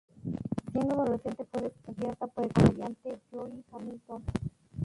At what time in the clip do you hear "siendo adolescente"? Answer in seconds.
0.71-1.45